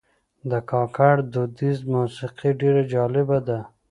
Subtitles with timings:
[0.49, 3.59] د کاکړ دودیزه موسیقي ډېر جذابه ده.